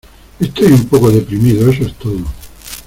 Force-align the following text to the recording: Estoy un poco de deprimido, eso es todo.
Estoy 0.39 0.71
un 0.71 0.87
poco 0.87 1.11
de 1.11 1.17
deprimido, 1.17 1.69
eso 1.69 1.85
es 1.85 1.93
todo. 1.99 2.23